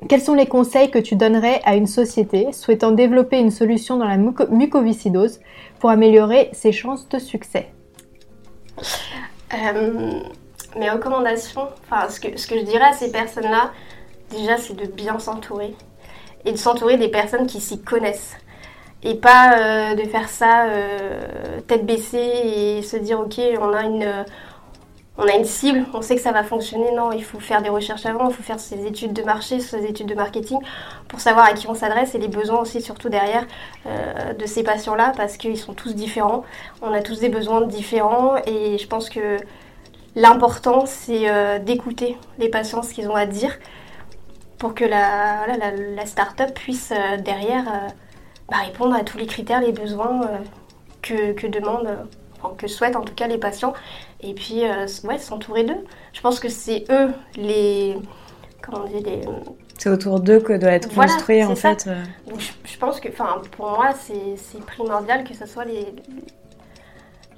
[0.07, 4.07] quels sont les conseils que tu donnerais à une société souhaitant développer une solution dans
[4.07, 5.41] la muco- mucoviscidose
[5.81, 7.71] pour améliorer ses chances de succès?
[9.55, 10.21] Euh,
[10.77, 13.71] mes recommandations, enfin ce que, ce que je dirais à ces personnes-là,
[14.31, 15.75] déjà c'est de bien s'entourer.
[16.45, 18.37] Et de s'entourer des personnes qui s'y connaissent.
[19.03, 23.83] Et pas euh, de faire ça euh, tête baissée et se dire ok on a
[23.83, 24.25] une
[25.19, 26.93] on a une cible, on sait que ça va fonctionner.
[26.93, 29.85] Non, il faut faire des recherches avant, il faut faire ses études de marché, ses
[29.87, 30.59] études de marketing
[31.09, 33.47] pour savoir à qui on s'adresse et les besoins aussi surtout derrière
[33.87, 36.45] euh, de ces patients-là parce qu'ils sont tous différents.
[36.83, 39.39] On a tous des besoins différents et je pense que
[40.17, 43.59] l'important c'est euh, d'écouter les patients ce qu'ils ont à dire
[44.59, 45.47] pour que la,
[45.95, 47.65] la, start-up puisse euh, derrière
[48.51, 50.29] bah, répondre à tous les critères, les besoins
[51.03, 51.81] que, que enfin,
[52.59, 53.73] que souhaitent en tout cas les patients.
[54.21, 55.85] Et puis, euh, ouais, s'entourer d'eux.
[56.13, 57.97] Je pense que c'est eux les.
[58.63, 59.21] Comment on dit les,
[59.79, 61.77] C'est autour d'eux que doit être Voilà, construit en ça.
[61.77, 61.89] fait.
[61.91, 65.65] euh, donc je, je pense que, enfin, pour moi, c'est c'est primordial que ce soit
[65.65, 65.87] les,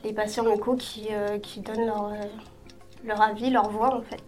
[0.04, 2.14] les patients mucos qui, euh, qui donnent leur, euh,
[3.04, 4.22] leur avis, leur voix en fait.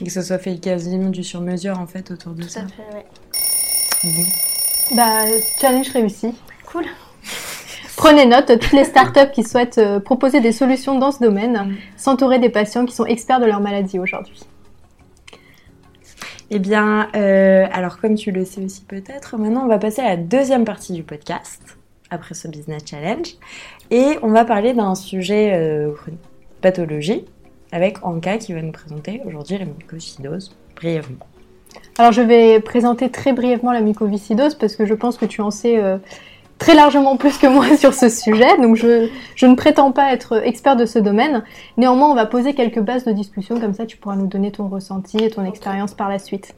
[0.00, 2.60] et que ce soit fait quasiment du sur-mesure en fait autour de Tout ça.
[2.60, 3.06] à fait, ouais.
[4.04, 4.24] Mhm.
[4.96, 5.24] Bah,
[5.60, 6.34] challenge réussi.
[6.72, 6.84] Cool.
[7.98, 12.38] Prenez note, toutes les startups qui souhaitent euh, proposer des solutions dans ce domaine, s'entourer
[12.38, 14.40] des patients qui sont experts de leur maladie aujourd'hui.
[16.50, 20.10] Eh bien, euh, alors comme tu le sais aussi peut-être, maintenant on va passer à
[20.10, 21.76] la deuxième partie du podcast,
[22.08, 23.26] après ce Business Challenge,
[23.90, 25.90] et on va parler d'un sujet euh,
[26.62, 27.24] pathologie,
[27.72, 31.26] avec Anka qui va nous présenter aujourd'hui la mucoviscidose brièvement.
[31.98, 35.50] Alors je vais présenter très brièvement la mucoviscidose parce que je pense que tu en
[35.50, 35.98] sais euh,
[36.58, 40.44] très largement plus que moi sur ce sujet, donc je, je ne prétends pas être
[40.44, 41.44] expert de ce domaine.
[41.76, 44.68] Néanmoins, on va poser quelques bases de discussion, comme ça tu pourras nous donner ton
[44.68, 46.54] ressenti et ton expérience par la suite.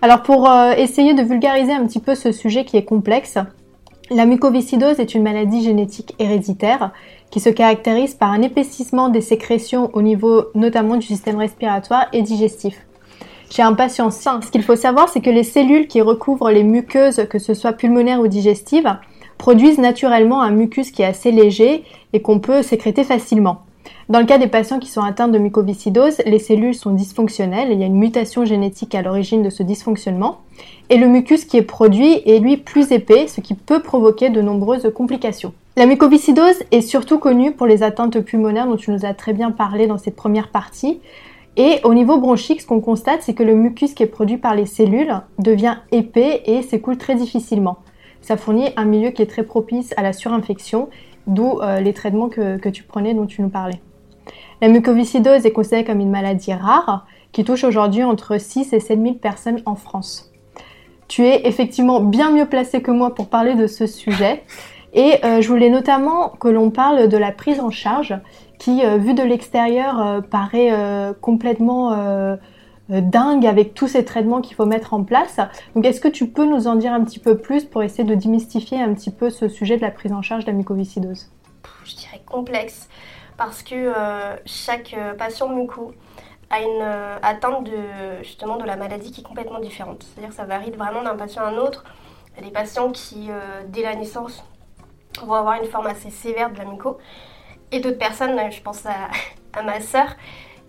[0.00, 3.38] Alors pour euh, essayer de vulgariser un petit peu ce sujet qui est complexe,
[4.10, 6.92] la mucoviscidose est une maladie génétique héréditaire
[7.30, 12.22] qui se caractérise par un épaississement des sécrétions au niveau notamment du système respiratoire et
[12.22, 12.87] digestif.
[13.50, 16.64] Chez un patient sain, ce qu'il faut savoir, c'est que les cellules qui recouvrent les
[16.64, 18.96] muqueuses, que ce soit pulmonaires ou digestives,
[19.38, 23.62] produisent naturellement un mucus qui est assez léger et qu'on peut sécréter facilement.
[24.10, 27.78] Dans le cas des patients qui sont atteints de mucoviscidose, les cellules sont dysfonctionnelles, il
[27.78, 30.40] y a une mutation génétique à l'origine de ce dysfonctionnement,
[30.90, 34.42] et le mucus qui est produit est lui plus épais, ce qui peut provoquer de
[34.42, 35.54] nombreuses complications.
[35.76, 39.52] La mucoviscidose est surtout connue pour les atteintes pulmonaires dont tu nous as très bien
[39.52, 41.00] parlé dans cette première partie,
[41.58, 44.54] et au niveau bronchique, ce qu'on constate, c'est que le mucus qui est produit par
[44.54, 47.78] les cellules devient épais et s'écoule très difficilement.
[48.20, 50.88] Ça fournit un milieu qui est très propice à la surinfection,
[51.26, 53.80] d'où euh, les traitements que, que tu prenais dont tu nous parlais.
[54.60, 59.02] La mucoviscidose est considérée comme une maladie rare qui touche aujourd'hui entre 6 et 7
[59.02, 60.32] 000 personnes en France.
[61.08, 64.44] Tu es effectivement bien mieux placé que moi pour parler de ce sujet
[64.92, 68.14] et euh, je voulais notamment que l'on parle de la prise en charge
[68.58, 72.38] qui, euh, vu de l'extérieur, euh, paraît euh, complètement
[72.88, 75.38] dingue avec tous ces traitements qu'il faut mettre en place.
[75.74, 78.14] Donc est-ce que tu peux nous en dire un petit peu plus pour essayer de
[78.14, 81.30] démystifier un petit peu ce sujet de la prise en charge de la mucoviscidose?
[81.84, 82.88] Je dirais complexe
[83.36, 83.92] parce que
[84.46, 85.92] chaque patient muco
[86.48, 86.82] a une
[87.22, 90.04] atteinte de justement de la maladie qui est complètement différente.
[90.04, 91.84] C'est-à-dire que ça varie vraiment d'un patient à un autre.
[92.32, 93.28] Il y a des patients qui,
[93.68, 94.42] dès la naissance,
[95.26, 96.98] vont avoir une forme assez sévère de la muco.
[97.72, 100.16] Et d'autres personnes, je pense à, ma sœur,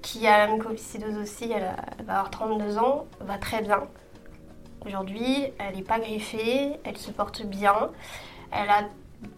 [0.01, 3.83] qui a la mucoviscidose aussi, elle, elle va avoir 32 ans, va très bien.
[4.85, 7.89] Aujourd'hui, elle n'est pas griffée, elle se porte bien,
[8.51, 8.83] elle a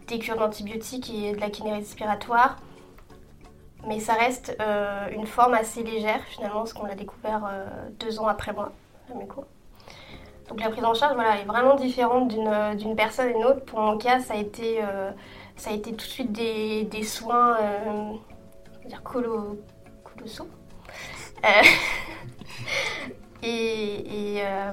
[0.08, 2.58] des cures d'antibiotiques et de la kiné respiratoire.
[3.88, 7.65] Mais ça reste euh, une forme assez légère finalement, parce qu'on l'a découvert euh,
[8.00, 8.71] deux ans après moi,
[9.10, 9.45] la muco.
[10.52, 13.64] Donc la prise en charge voilà, est vraiment différente d'une d'une personne à une autre.
[13.66, 15.12] Pour mon cas, ça a été, euh,
[15.56, 18.12] ça a été tout de suite des, des soins euh,
[18.86, 19.58] dire colo,
[20.04, 20.48] colossaux.
[21.46, 21.64] Euh,
[23.44, 24.72] et euh,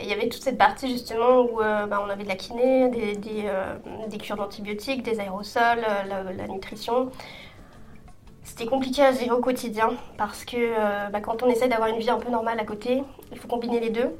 [0.00, 2.88] il y avait toute cette partie justement où euh, bah, on avait de la kiné,
[2.88, 7.10] des, des, euh, cures d'antibiotiques, des aérosols, euh, la, nutrition.
[8.44, 11.98] C'était compliqué à gérer au quotidien parce que euh, bah, quand on essaie d'avoir une
[11.98, 14.16] vie un peu normale à côté, il faut combiner les deux.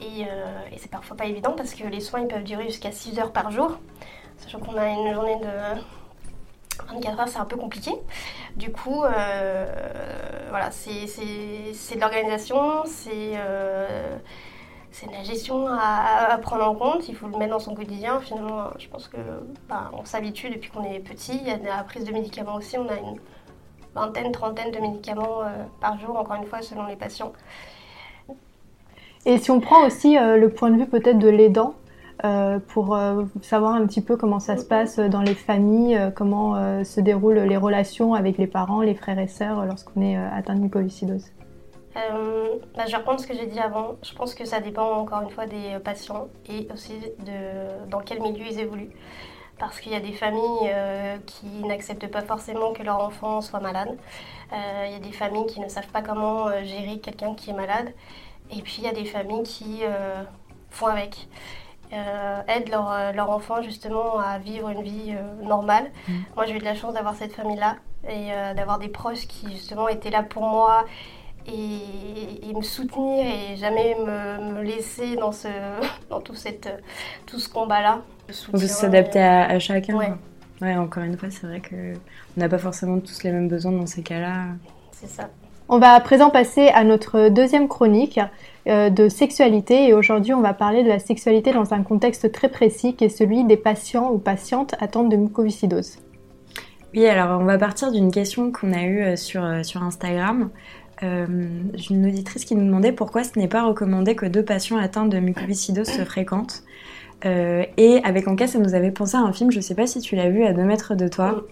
[0.00, 2.92] Et, euh, et c'est parfois pas évident parce que les soins ils peuvent durer jusqu'à
[2.92, 3.78] 6 heures par jour.
[4.38, 5.80] Sachant qu'on a une journée de
[6.88, 7.92] 24 heures, c'est un peu compliqué.
[8.56, 9.66] Du coup, euh,
[10.50, 14.18] voilà, c'est de l'organisation, c'est euh,
[14.90, 18.20] c'est la gestion à, prendre en compte, il faut le mettre dans son quotidien.
[18.20, 19.16] Finalement, je pense que
[19.68, 21.38] bah, on s'habitue depuis qu'on est petit.
[21.40, 23.18] Il y a la prise de médicaments aussi, on a une
[23.94, 25.42] vingtaine, trentaine de médicaments
[25.80, 27.32] par jour, encore une fois, selon les patients.
[29.24, 31.74] Et si on prend aussi euh, le point de vue peut-être de l'aidant,
[32.24, 32.96] euh, pour
[33.40, 37.56] savoir un petit peu comment ça se passe dans les familles, comment se déroulent les
[37.56, 41.24] relations avec les parents, les frères et sœurs lorsqu'on est atteint de mucoviscidose.
[41.96, 43.96] Bah, je vais reprendre ce que j'ai dit avant.
[44.04, 46.92] Je pense que ça dépend encore une fois des patients et aussi
[47.26, 48.92] de dans quel milieu ils évoluent
[49.62, 53.60] parce qu'il y a des familles euh, qui n'acceptent pas forcément que leur enfant soit
[53.60, 53.96] malade.
[54.52, 57.50] Euh, il y a des familles qui ne savent pas comment euh, gérer quelqu'un qui
[57.50, 57.92] est malade.
[58.52, 59.80] Et puis il y a des familles qui
[60.70, 61.28] font avec.
[61.90, 65.90] aident leur, leur, enfant justement à vivre une vie normale.
[66.08, 66.12] Mmh.
[66.36, 67.76] Moi j'ai eu de la chance d'avoir cette famille-là
[68.08, 70.84] et d'avoir des proches qui justement étaient là pour moi
[71.46, 75.48] et, me soutenir et jamais me, me laisser dans, ce,
[76.10, 76.68] dans tout, cette,
[77.26, 78.02] tout ce combat-là.
[78.48, 79.96] On peut s'adapter à, chacun.
[80.60, 80.76] Ouais.
[80.76, 81.94] encore une fois, c'est vrai qu'on
[82.36, 84.46] n'a pas forcément tous les mêmes besoins dans ces cas-là.
[84.92, 85.28] C'est ça.
[85.68, 88.20] On va à présent passer à notre deuxième chronique
[88.66, 92.48] euh, de sexualité et aujourd'hui on va parler de la sexualité dans un contexte très
[92.48, 95.98] précis qui est celui des patients ou patientes atteintes de mucoviscidose.
[96.94, 100.50] Oui, alors on va partir d'une question qu'on a eue euh, sur, euh, sur Instagram.
[101.02, 101.26] Euh,
[101.90, 105.18] une auditrice qui nous demandait pourquoi ce n'est pas recommandé que deux patients atteints de
[105.18, 106.62] mucoviscidose se fréquentent.
[107.24, 110.00] Euh, et avec Anka, ça nous avait pensé à un film, je sais pas si
[110.00, 111.44] tu l'as vu, à deux mètres de toi.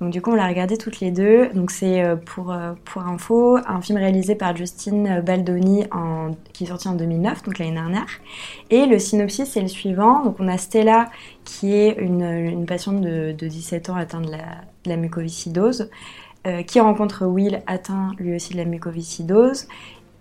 [0.00, 1.48] Donc du coup, on l'a regardé toutes les deux.
[1.48, 6.64] Donc c'est euh, pour, euh, pour info, un film réalisé par Justine Baldoni en, qui
[6.64, 8.06] est sorti en 2009, donc l'année dernière.
[8.70, 10.24] Et le synopsis, c'est le suivant.
[10.24, 11.10] Donc on a Stella,
[11.44, 14.44] qui est une, une patiente de, de, 17 ans atteinte de la,
[14.84, 15.90] de la mucoviscidose,
[16.68, 19.66] qui rencontre Will, atteint lui aussi de la mucoviscidose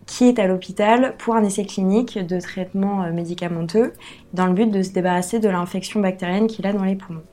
[0.05, 3.93] qui est à l'hôpital pour un essai clinique de traitement euh, médicamenteux
[4.33, 7.23] dans le but de se débarrasser de l'infection bactérienne qu'il a dans les poumons.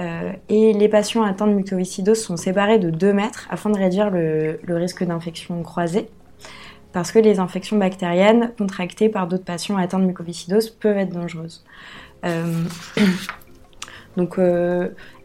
[0.00, 4.10] Euh, et les patients atteints de mucoviscidose sont séparés de 2 mètres afin de réduire
[4.10, 6.08] le, risque d'infection croisée,
[6.92, 11.64] parce que les infections bactériennes contractées par d'autres patients atteints de mucoviscidose peuvent être dangereuses.
[12.24, 12.64] Euh,
[14.16, 14.36] donc,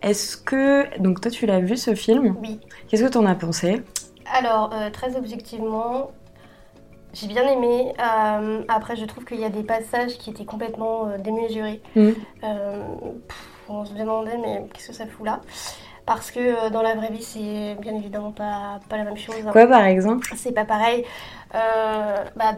[0.03, 0.99] est-ce que.
[0.99, 2.35] Donc, toi, tu l'as vu ce film?
[2.39, 2.59] Oui.
[2.87, 3.81] Qu'est-ce que tu en as pensé?
[4.31, 6.11] Alors, très objectivement,
[7.13, 7.93] j'ai bien aimé.
[7.99, 11.81] Euh, après, je trouve qu'il y a des passages qui étaient complètement euh, démesurés.
[11.95, 12.09] Mm.
[12.43, 12.83] Euh,
[13.67, 15.41] on se demandait, mais qu'est-ce que ça fout là?
[16.05, 19.35] Parce que dans la vraie vie, c'est bien évidemment pas, pas la même chose.
[19.51, 20.27] Quoi, par exemple?
[20.35, 21.05] C'est pas pareil.
[21.53, 22.55] Bah,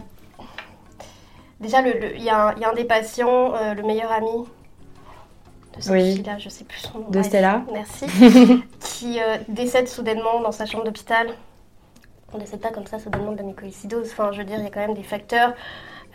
[1.59, 4.45] déjà, il y, a un des patients, le meilleur ami
[5.75, 7.09] de cette fille-là, je sais plus son nom.
[7.09, 8.05] De Stella Merci.
[8.79, 11.27] qui décède soudainement dans sa chambre d'hôpital
[12.33, 14.09] on ne décède pas comme ça soudainement de la mucoviscidose.
[14.11, 15.53] Enfin, je veux dire, il y a quand même des facteurs.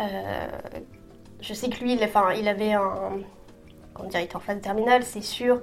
[0.00, 0.46] Euh,
[1.40, 3.18] je sais que lui, il, enfin, il avait un.
[3.94, 5.60] Comment dire, il était en phase terminale, c'est sûr.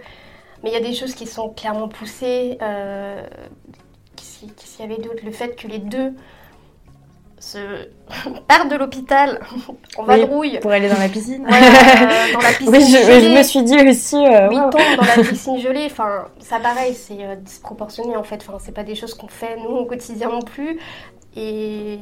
[0.63, 2.57] Mais il y a des choses qui sont clairement poussées.
[2.61, 3.27] Euh,
[4.15, 6.13] Qu'est-ce qu'il y avait d'autre Le fait que les deux
[7.43, 7.89] se
[8.47, 9.39] part de l'hôpital
[9.97, 10.59] en vadrouille.
[10.59, 11.45] pour aller dans la piscine.
[11.45, 14.15] Euh, dans la piscine oui, je, me suis dit aussi.
[14.15, 15.85] Euh, oui, tombe dans la piscine gelée.
[15.85, 18.43] Enfin, ça pareil, c'est euh, disproportionné en fait.
[18.47, 20.79] Enfin, c'est pas des choses qu'on fait nous au quotidien non plus.
[21.35, 21.97] Et,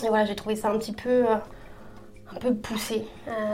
[0.00, 1.24] voilà, j'ai trouvé ça un petit peu.
[1.26, 3.06] un peu poussé.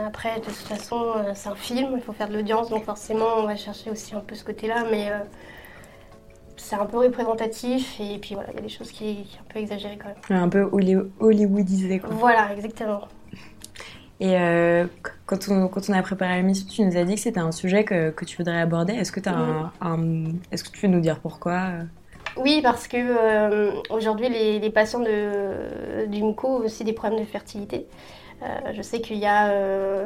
[0.05, 3.43] après, de toute façon, c'est un film, il faut faire de l'audience, donc forcément, on
[3.43, 5.11] va chercher aussi un peu ce côté-là, mais
[6.61, 9.53] c'est un peu représentatif et puis voilà, il y a des choses qui sont un
[9.53, 10.43] peu exagérées quand même.
[10.43, 10.69] Un peu
[11.19, 12.09] hollywoodisé quoi.
[12.11, 13.01] Voilà, exactement.
[14.19, 14.85] Et euh,
[15.25, 17.83] quand, on, quand on a préparé l'émission, tu nous as dit que c'était un sujet
[17.83, 18.93] que, que, tu voudrais aborder.
[18.93, 21.83] Est-ce que, as un, est-ce que tu veux nous dire pourquoi euh?
[22.37, 27.19] Oui, parce que euh, aujourd'hui, les, les, patients de, du MUCO ont aussi des problèmes
[27.19, 27.87] de fertilité.
[28.71, 29.51] je sais qu'il y a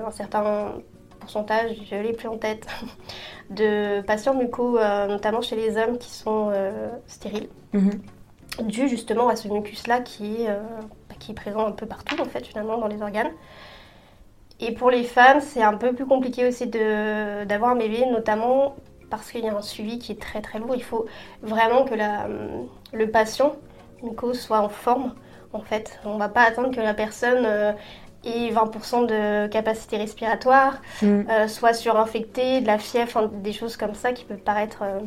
[0.07, 0.75] un certain
[1.19, 2.67] pourcentage, je l'ai plus en tête,
[3.49, 8.01] de patients mucos, euh, notamment chez les hommes qui sont euh, stériles, mhm.
[8.63, 10.61] dû justement à ce mucus-là qui, euh,
[11.09, 13.31] bah, qui est présent un peu partout en fait finalement dans les organes.
[14.59, 18.75] Et pour les femmes, c'est un peu plus compliqué aussi d'avoir un bébé, notamment
[19.09, 20.75] parce qu'il y a un suivi qui est très très lourd.
[20.75, 21.05] Il faut
[21.41, 22.27] vraiment que la,
[22.93, 23.57] le patient
[24.01, 25.13] muco soit en forme.
[25.51, 27.75] En fait, on ne va pas attendre que la personne
[28.25, 31.21] et 20% de capacité respiratoire, mm.
[31.29, 34.99] euh, soit surinfecté, de la fièvre, des choses comme ça qui peuvent paraître, euh,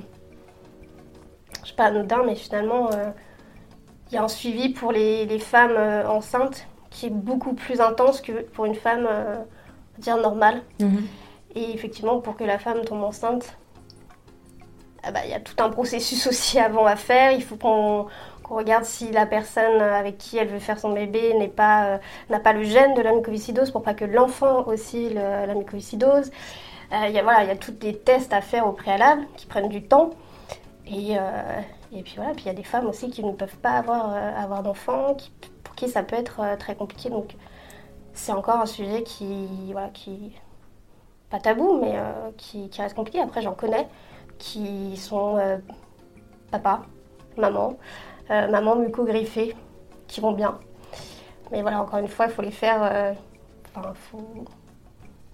[1.65, 3.11] je sais pas, anodin, mais finalement, euh,
[4.11, 8.23] il y a un suivi pour les, les femmes enceintes qui est beaucoup plus intense
[8.23, 9.07] que pour une femme,
[9.99, 10.63] dire, normale.
[10.81, 11.03] Mm-hmm.
[11.57, 13.55] Et effectivement, pour que la femme tombe enceinte,
[15.03, 17.33] ah bah, il y a tout un processus aussi avant à faire.
[17.33, 18.07] Il faut qu'on
[18.49, 22.53] qu'on regarde si la personne avec qui elle veut faire son bébé pas n'a pas
[22.53, 26.31] le gène de la mucoviscidose pour pas que l'enfant aussi la mucoviscidose.
[26.91, 29.47] Il y a voilà, il y a tous des tests à faire au préalable qui
[29.47, 30.11] prennent du temps.
[30.87, 31.19] Et,
[32.03, 34.63] puis voilà, puis il y a des femmes aussi qui ne peuvent pas avoir, avoir
[34.63, 35.17] d'enfants,
[35.65, 37.11] pour qui ça peut être très compliqué.
[37.11, 37.35] Donc
[38.15, 40.33] c'est encore un sujet qui, voilà, qui
[41.31, 43.21] pas tabou, mais euh, qui, reste compliqué.
[43.21, 43.89] Après, j'en connais
[44.39, 45.59] qui sont euh,
[46.51, 46.83] papa,
[47.37, 49.55] maman, euh, maman muco-griffée,
[50.07, 50.59] qui vont bien.
[51.51, 53.15] Mais voilà, encore une fois, il faut les faire.
[53.75, 54.45] Enfin, faut.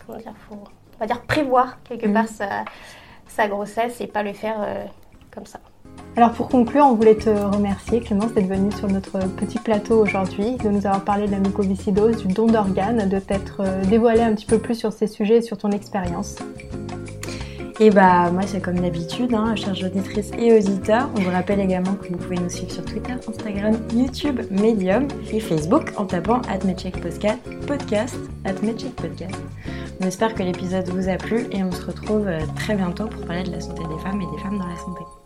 [0.06, 2.28] Comment dire faut, On va dire prévoir quelque part mmh.
[2.28, 2.64] sa,
[3.26, 4.56] sa, grossesse et pas le faire
[5.32, 5.60] comme ça.
[6.16, 10.56] Alors pour conclure, on voulait te remercier Clémence d'être venue sur notre petit plateau aujourd'hui,
[10.56, 14.32] de nous avoir parlé de la mucoviscidose, du don d'organes, de t'être euh, dévoilé un
[14.34, 16.36] petit peu plus sur ces sujets et sur ton expérience.
[17.80, 21.94] Et bah moi c'est comme d'habitude, hein, chers auditrices et auditeurs, on vous rappelle également
[21.94, 26.96] que vous pouvez nous suivre sur Twitter, Instagram, YouTube, Medium et Facebook en tapant podcast,
[27.66, 28.16] podcast
[28.92, 29.34] podcast.
[30.00, 33.24] On espère que l'épisode vous a plu et on se retrouve euh, très bientôt pour
[33.26, 35.23] parler de la santé des femmes et des femmes dans la santé.